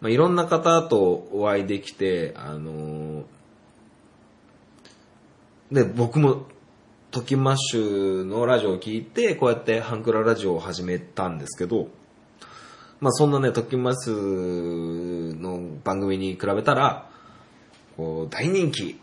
[0.00, 3.24] まあ、いろんな方とお会いできて、あのー
[5.72, 6.46] で、僕も、
[7.10, 11.88] トキマッシュのラジオを聞いて、こうやってハンクララジオを始めたんですけど、
[13.00, 17.07] まあそんなね、トキマスの番組に比べたら、
[17.98, 18.98] こう、大人気、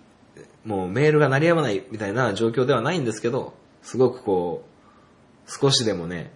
[0.63, 3.53] もうメールが鳴りやまないみたいな状況ではないんですけど、
[3.84, 6.31] すごくこう、少しでもね、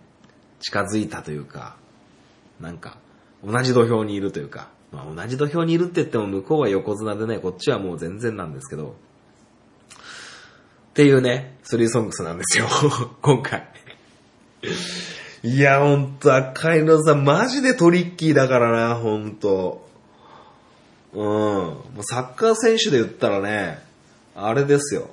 [0.60, 1.78] 近づいたというか、
[2.60, 2.98] なんか、
[3.44, 8.96] 同じ土俵にいるというか、まあ同じ土俵にいるって言っても向こうは横綱でね、こっちはもう全然なんですけど、
[10.90, 12.68] っていうね、スリーソングスなんですよ、
[13.22, 13.70] 今回。
[15.44, 19.89] いや、ほんと、赤いのさん、マジでトリッキーだからな、ほんと。
[21.14, 21.22] うん。
[21.22, 23.84] もうサッカー選手で言ったらね、
[24.36, 25.10] あれですよ。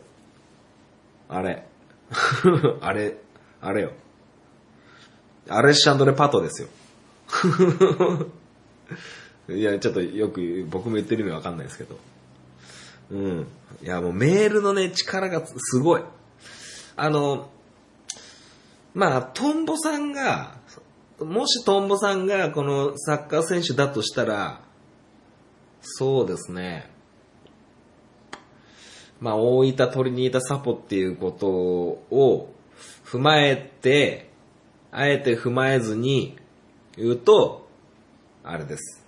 [1.28, 1.66] あれ。
[2.80, 3.16] あれ、
[3.60, 3.92] あれよ。
[5.48, 6.68] アレッシャンドレ・パトですよ。
[9.54, 11.98] いや、ちょっとよく僕も言ってる意味わかんないですけど。
[13.10, 13.46] うん。
[13.82, 16.02] いや、もうメールのね、力がすごい。
[16.96, 17.50] あの、
[18.94, 20.56] まあ、トンボさんが、
[21.20, 24.60] もしトンボさんがこのサッカー選手だとしたら、
[25.80, 26.90] そうですね。
[29.20, 32.52] まあ、大分トリニータサポっていうことを
[33.04, 34.30] 踏まえて、
[34.90, 36.36] あえて踏まえずに
[36.96, 37.66] 言うと、
[38.44, 39.04] あれです。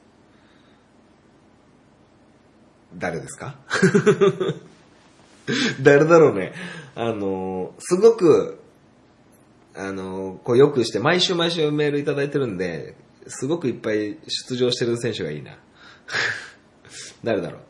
[2.97, 3.59] 誰ですか？
[5.83, 6.53] 誰だろうね。
[6.95, 8.59] あの、すごく、
[9.75, 15.59] あの、こうよくして、毎週毎週メールいただいてるんで、すごくいっぱい出場してる選手がいいな。
[17.25, 17.61] 誰だろう？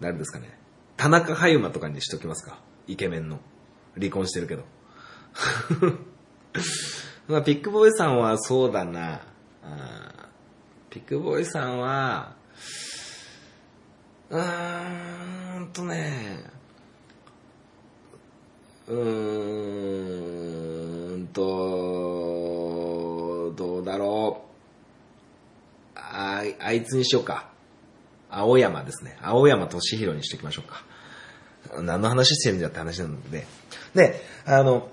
[0.00, 0.58] 誰ですかね？
[0.96, 2.58] 田中羽馬とかにしときますか。
[2.86, 3.40] イケメンの。
[3.98, 4.64] 離婚してるけど。
[7.28, 9.20] まあ、ピックボーイさんはそうだな。
[9.62, 10.28] あ
[10.90, 12.34] ピックボーイさんは、
[14.30, 16.44] うーんとね、
[18.86, 20.16] うー
[21.18, 21.42] んと、
[23.56, 24.42] どうだろ
[25.94, 25.98] う。
[25.98, 27.50] ああいつにしようか。
[28.30, 29.16] 青山ですね。
[29.22, 30.84] 青山俊弘にしておきましょうか。
[31.82, 33.46] 何の話してるんだって話なので。
[33.94, 34.88] で、あの、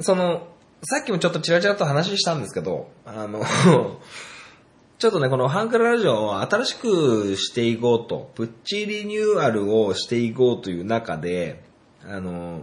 [0.00, 0.48] その、
[0.84, 3.44] さっきもちょっとチラチラと話したんですけど、あの、
[4.98, 11.62] ちょっとね、このハンクララジオを新しくしていこうと、プッチリニューアルをしていこうという中で、
[12.04, 12.62] あの、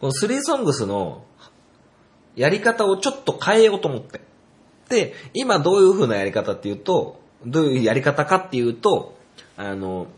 [0.00, 1.24] このスリーソングスの
[2.36, 4.20] やり方をちょっと変えようと思って。
[4.88, 9.16] で、今どういう風なやり方っていうと、どういうやり方かっていうと、
[9.56, 10.08] あの、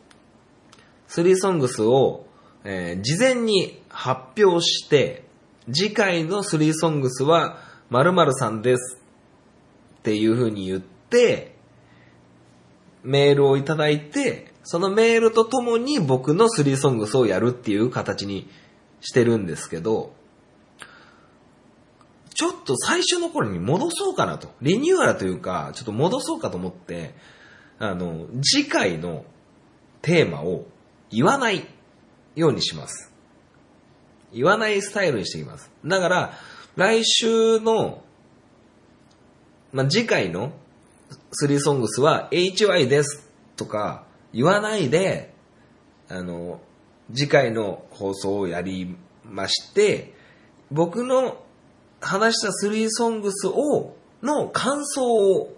[1.08, 2.26] スリーソングスを、
[2.64, 5.24] えー事前に発表して、
[5.72, 7.58] 次回のスリーソングスは
[7.90, 9.00] 〇〇さんです
[9.98, 11.54] っていう風に言って、
[13.02, 18.48] メールをいただいて、そのメールとともに僕のスリーソングスをやるっていう形に
[19.00, 20.12] してるんですけど、
[22.40, 24.48] ちょっと最初の頃に戻そうかなと。
[24.62, 27.12] リニューアルというか、ちょっと戻そうかと思って、
[27.78, 29.26] あの、次回の
[30.00, 30.64] テーマを
[31.10, 31.66] 言わない
[32.36, 33.12] ようにします。
[34.32, 35.70] 言わないスタイルにしていきます。
[35.84, 36.32] だから、
[36.76, 38.02] 来週の、
[39.74, 40.52] まあ、次回の
[41.32, 45.34] スリーソングスは HY ですとか言わないで、
[46.08, 46.62] あの、
[47.12, 50.14] 次回の放送をやりまして、
[50.70, 51.44] 僕の
[52.00, 55.54] 話したスリーソングスを、の感想を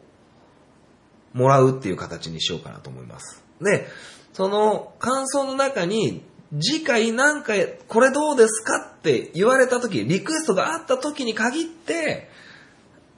[1.33, 3.43] もらうっていう形にしようかなと思います。
[3.61, 3.87] で、
[4.33, 6.25] その感想の中に、
[6.61, 7.55] 次回なんか
[7.89, 12.29] これどうですかって言われた時、リクエストがあった時に限って、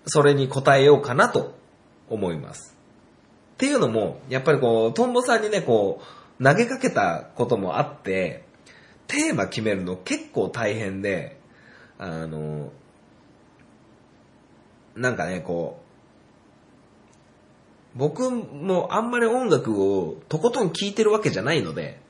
[0.07, 1.55] それに答えようかなと
[2.09, 2.77] 思います。
[3.55, 6.01] っていうのも、やっぱりこう、トンボさんにね、こ
[6.41, 8.45] う、投げかけたこともあって、
[9.07, 11.39] テーマ決めるの結構大変で、
[11.99, 12.73] あの、
[14.97, 15.85] なんかね、こう、
[17.99, 22.01] 僕もあんまり音楽をとことん聴いてるわけじゃないので、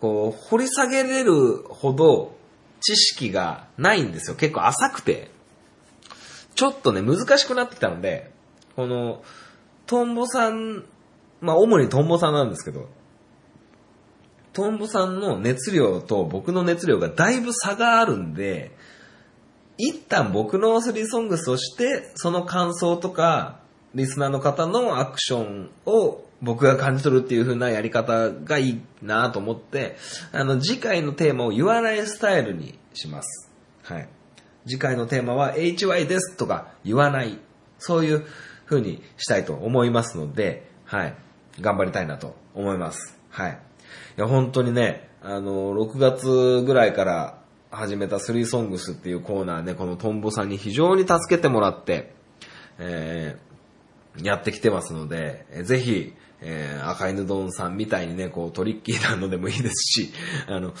[0.00, 2.36] こう、掘り下げれるほど
[2.80, 4.36] 知識がないんですよ。
[4.36, 5.30] 結構浅くて。
[6.54, 8.30] ちょっとね、難しくなってきたので、
[8.76, 9.22] この、
[9.86, 10.84] トンボさん、
[11.40, 12.88] まあ主にトンボさんなんですけど、
[14.52, 18.76] トンボさんの熱量と僕の熱量がだいぶ差があるんで、
[19.78, 23.60] 一旦僕のスリーソングスをして、その感想とか、
[23.94, 29.96] リスナーの方のアクションを僕が感じ取るっていう風なやり方がいいなと思って、
[30.32, 33.50] あの、次回のテーマを言わないスタイルにします。
[33.82, 34.08] はい。
[34.66, 37.38] 次回のテーマは HY ですとか言わない。
[37.78, 38.24] そういう
[38.66, 41.14] 風にしたいと思いますので、はい。
[41.60, 43.18] 頑張りたいなと思います。
[43.30, 43.58] はい。
[44.16, 47.38] いや、本当にね、あの、6月ぐらいから
[47.74, 52.14] 始めたスリーソングスっていうコーナーね、このトンボさんに非常に助けてもらって、
[52.78, 53.54] えー
[54.22, 60.12] やってきてますので、えーぜひ、えー赤犬丼さんみたいにね、こうトリッキーなのでもいいですし、
[60.46, 60.72] あの、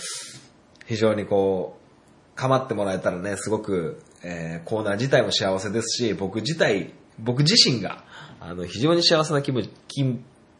[0.86, 8.04] 非常にこう、構ってもらえたらね、すごく、えーコーナー自体も幸せですし、僕自体、僕自身が、
[8.40, 10.04] あの、非常に幸せな気分、気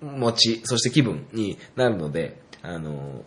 [0.01, 3.25] 持ち、そして気分になるので、あの、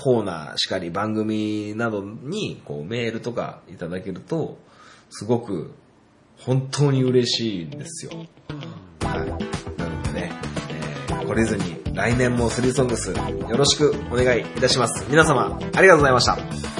[0.00, 4.56] コーナーしかり番組などにこうメールとかいただけると、
[5.10, 5.74] すごく
[6.38, 8.12] 本当に嬉しいんですよ。
[9.02, 9.28] はい。
[9.78, 10.32] なのでね、
[10.70, 13.14] えー、懲りずに来年もスリーソングスよ
[13.54, 15.04] ろしくお願いいたします。
[15.10, 16.79] 皆様、ありがとうございました。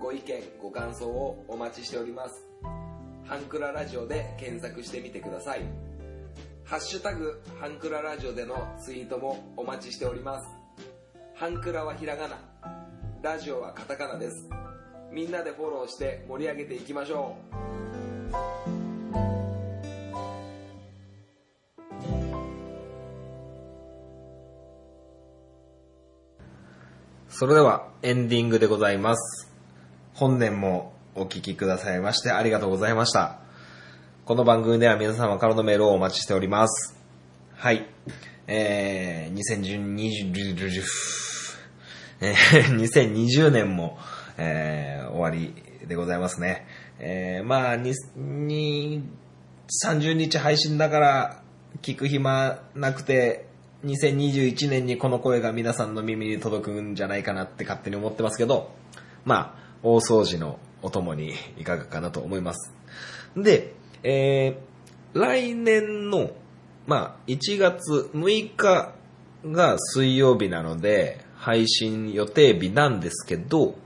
[0.00, 2.46] ご意見、ご感想をお待ちしております。
[3.24, 5.62] ハンクララジオで検索してみてください。
[6.64, 10.48] ハッシュタグ、ハンクララジオでのツイートもお待ちしております。
[11.34, 12.38] ハンクラはひらがな、
[13.22, 14.48] ラジオはカタカナです。
[15.10, 17.58] みんなでフォローして盛り上げていきましょう。
[27.30, 29.47] それではエンディングでございます。
[30.18, 33.38] 本年もお聞きくださいましてありがとうございました。
[34.24, 36.98] この番組では皆様からのメールをお待ちしております。
[37.54, 37.86] はい。
[38.48, 40.82] えー、2020、
[42.20, 43.96] えー2020年も、
[44.38, 45.54] えー終わり
[45.86, 46.66] でございますね。
[46.98, 49.08] えーまあ、に、に、
[49.86, 51.42] 30日配信だから
[51.80, 53.46] 聞く暇なくて、
[53.84, 58.72] 2021年にこの声が皆さんの耳に届くんじゃないかなって勝手に思ってますけど、
[59.24, 62.72] まあ、大掃除のお供にいかがかなと思います。
[63.36, 66.30] で、えー、来年の、
[66.86, 68.94] まあ、1月6日
[69.44, 73.76] が水曜日なので、配信予定日なんですけど、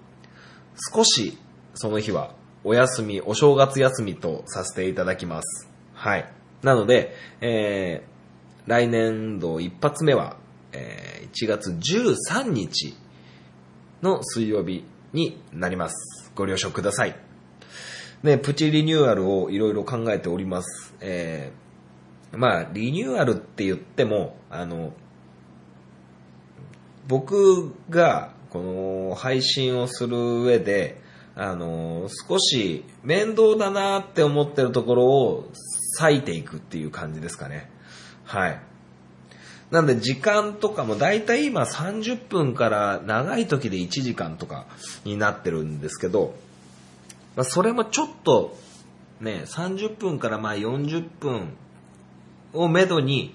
[0.95, 1.38] 少し
[1.74, 2.34] その日は
[2.64, 5.68] お休み、お正月休みとさせていただきます。
[5.95, 6.32] はい。
[6.62, 10.36] なので、えー、来年度一発目は、
[10.72, 12.95] えー1月13日
[14.03, 16.32] の水曜日になります。
[16.34, 17.16] ご了承ください。
[18.22, 20.94] ね、プチリニューアルをいろいろ考えております。
[21.00, 24.92] えー、まあ、リニューアルって言っても、あの、
[27.08, 28.62] 僕がこ
[29.10, 31.00] の配信をする上で、
[31.34, 35.50] あの、少し面倒だなって思ってるところを
[35.98, 37.70] 割いていくっていう感じですかね。
[38.24, 38.60] はい。
[39.72, 44.66] なんで時間とかもだいたい今30分から長い時で1時間とか
[45.04, 46.34] になってるんですけど、
[47.36, 48.56] まあ、それもちょっと
[49.22, 51.56] ね、30分からまあ40分
[52.52, 53.34] をめどに、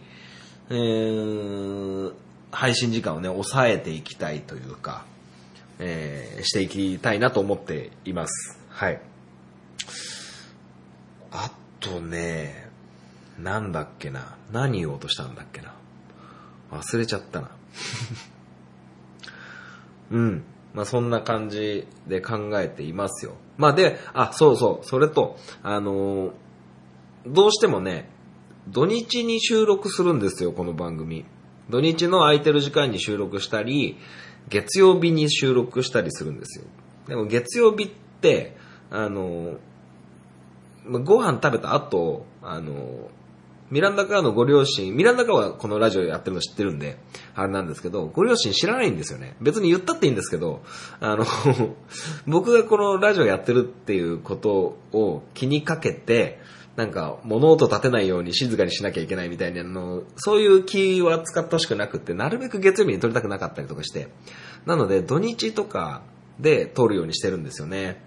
[0.69, 2.13] えー
[2.49, 5.05] 配信時間をね、抑えていきたいというか、
[5.79, 8.59] えーしていきたいなと思っています。
[8.69, 9.01] はい。
[11.31, 12.69] あとね、
[13.39, 14.35] なんだっけな。
[14.51, 15.76] 何言おうとしたんだっけな。
[16.81, 17.51] 忘れちゃったな。
[20.11, 20.43] うん。
[20.73, 23.33] まあそんな感じで考えていますよ。
[23.57, 26.31] まあで、あ、そうそう、それと、あのー
[27.29, 28.09] どうしてもね、
[28.69, 31.25] 土日に収録するんですよ、この番組。
[31.69, 33.97] 土日の空いてる時間に収録したり、
[34.49, 36.65] 月曜日に収録したりするんですよ。
[37.07, 38.55] でも月曜日って、
[38.89, 39.57] あの、
[40.85, 43.09] まご飯食べた後、あの、
[43.69, 46.97] ミランダカーのご両親、ミランダカーはこのラジオやってるの知ってるんで、
[47.35, 49.35] あれなんですけど、ご両親知らないんですよね。
[49.41, 50.63] 別に言ったっていいんですけど、
[50.99, 51.25] あの、
[52.27, 56.39] 僕がこのラジオやってるっていうことを気にかけて、
[56.77, 64.09] なんか物音立てないように静かにしなきゃいけないみたいなの、そういう気は使ってほしくなくって、なるべく月曜日に撮りたくなかったりとかして、
[64.65, 66.03] なので土日とか
[66.39, 68.01] で撮るようにしてるんですよね。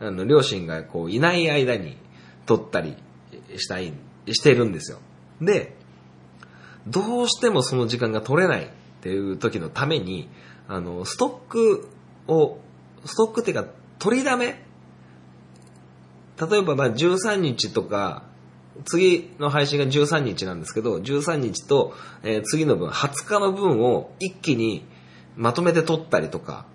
[0.00, 1.98] あの、両親がこういない間に
[2.46, 2.96] 撮ったり
[3.56, 3.92] したい、
[4.32, 4.98] してるんですよ。
[5.40, 5.76] で、
[6.86, 8.68] どうしてもその時間が取れないっ
[9.00, 10.28] ていう時のために、
[10.68, 11.88] あの、ストック
[12.28, 12.58] を、
[13.04, 13.68] ストックっていうか、
[13.98, 14.62] 取りだめ
[16.38, 18.24] 例えばま13日とか、
[18.84, 24.84] 次の配信が13日なんですけど、13日と、えー次の分、20日の分を一気に
[25.34, 26.66] まとめて撮ったりとか、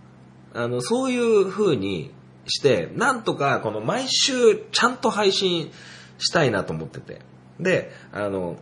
[0.53, 2.11] あの、そういう風に
[2.47, 5.71] して、なんとかこの毎週ちゃんと配信
[6.17, 7.21] したいなと思ってて。
[7.61, 8.57] で、あの、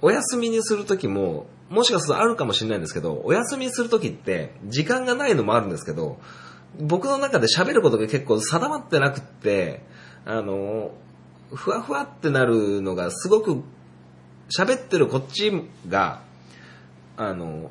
[0.00, 6.18] お休みにするときも、もしかするとあるかもしれないんですけど、お休みするときって時間がないのもあるんですけど、
[6.78, 9.82] 僕の中で喋ることが結構定まってなくって、
[10.24, 10.92] あの、
[11.54, 13.62] ふわふわってなるのがすごく
[14.54, 15.52] 喋ってるこっち
[15.88, 16.22] が、
[17.16, 17.70] あの、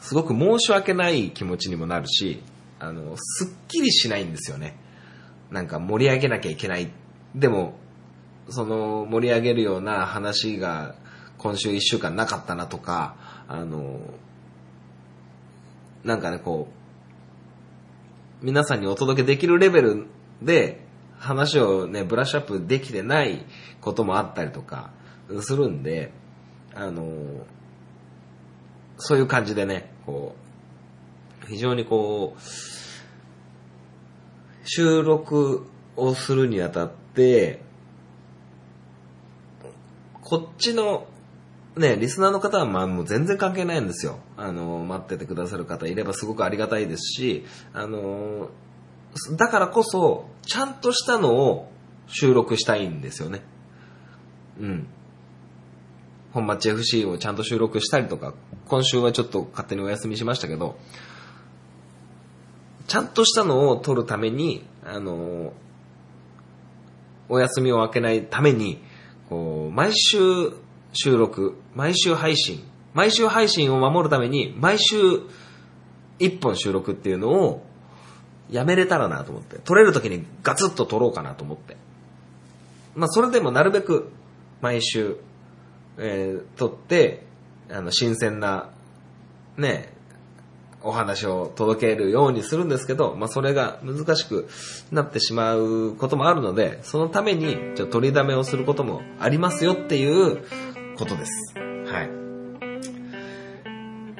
[0.00, 2.42] すごく申し訳ない気持ちにもなるし、
[2.78, 4.76] あの、すっきりしないんですよね。
[5.50, 6.90] なんか盛り上げなきゃいけない。
[7.34, 7.78] でも、
[8.48, 10.94] その盛り上げるような話が
[11.38, 13.16] 今週一週間なかったなとか、
[13.48, 14.00] あの、
[16.04, 16.68] なんかね、こ
[18.42, 20.06] う、皆さんにお届けできるレベル
[20.42, 20.84] で
[21.18, 23.44] 話をね、ブラッシュアップできてない
[23.80, 24.90] こともあったりとか、
[25.40, 26.12] するんで、
[26.74, 27.04] あの
[28.98, 30.34] そういう感じでね、こ
[31.42, 32.40] う、非常にこう、
[34.64, 35.66] 収録
[35.96, 37.62] をするにあたって、
[40.24, 41.06] こっちの、
[41.76, 44.18] ね、リスナーの方はまあもう全然関係ないんですよ。
[44.36, 47.44] あの、待っててくださる方いればすごくありがたいですし、
[47.74, 48.48] あの、
[49.36, 51.70] だからこそ、ちゃんとしたのを
[52.06, 53.42] 収録したいんですよね。
[54.58, 54.86] うん。
[56.32, 58.34] 本町 FC をちゃんと収録したりとか、
[58.66, 60.76] 今週はちょっと勝手にお休みしましたけど、
[62.86, 65.52] ちゃんとしたのを撮るために、あの、
[67.28, 68.82] お休みを空けないために、
[69.28, 70.52] こう、毎週
[70.92, 74.96] 収録、毎週配信、毎週配信を守るために、毎週
[76.18, 77.66] 一本収録っていうのを
[78.50, 81.76] やめれたらなと思って、撮れる時にガツッと撮ろうかなと思って。
[82.94, 84.10] まあ、それでもなるべく
[84.60, 85.16] 毎週、
[85.98, 87.26] えー撮って、
[87.70, 88.70] あの、新鮮な、
[89.56, 89.93] ね、
[90.84, 94.48] お話を届けるようにするんですけど、まあ、それが難しく
[94.92, 100.44] なってしまうこともあるので、そのために、ちょっと取りだめをすることもありますよっていう
[100.96, 101.54] ことです。
[101.86, 102.24] はい。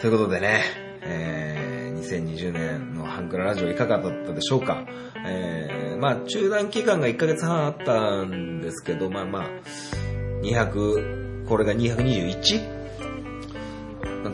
[0.01, 0.63] ということでね、
[1.03, 4.87] えー、2020年のハンクララジオいかがだったでしょうか。
[5.27, 9.49] えー、まあ、中断期間が1ヶ月半あったんですけど、まあまあ、
[10.43, 12.74] 200、これが 221?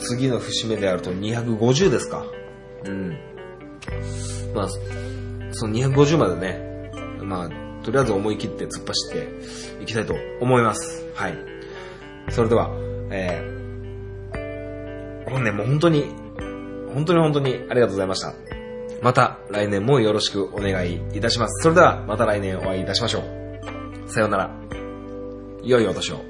[0.00, 2.24] 次の節目であると250ですか。
[2.84, 3.18] うん。
[4.54, 4.68] まあ、
[5.52, 6.90] その250までね、
[7.22, 11.06] まあ、とりあえず思い切って突っ走っていきたいと思います。
[11.14, 11.38] はい。
[12.30, 12.70] それでは、
[13.10, 16.04] えー、本年も本当に、
[16.94, 18.34] 本当に本当にありがとうございました。
[19.02, 21.62] また来年もよろしくお願いいたします。
[21.62, 24.10] それではまた来年お会いいたしましょう。
[24.10, 24.50] さようなら。
[25.62, 26.29] 良いお年を。